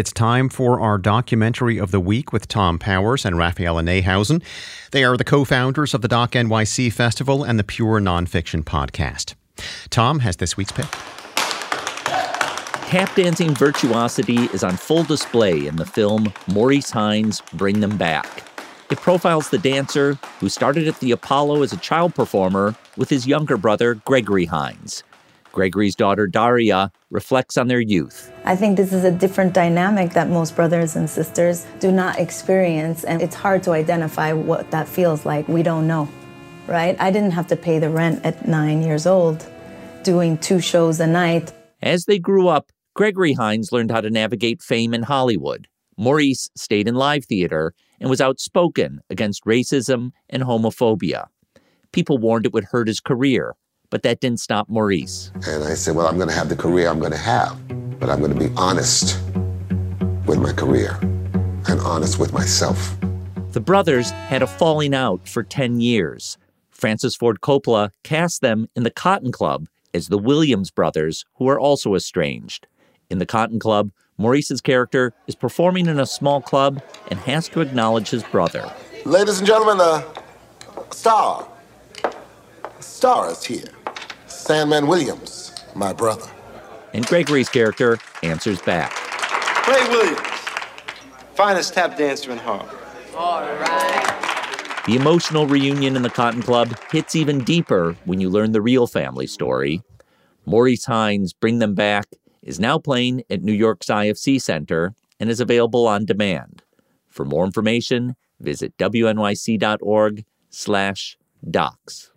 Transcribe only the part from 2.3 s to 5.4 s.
with Tom Powers and Raphaela Neihausen. They are the